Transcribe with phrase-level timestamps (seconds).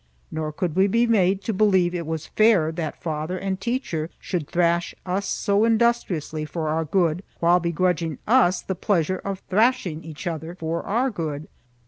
[0.31, 4.47] Nor could we be made to believe it was fair that father and teacher should
[4.47, 10.25] thrash us so industriously for our good, while begrudging us the pleasure of thrashing each
[10.25, 11.47] other for our good.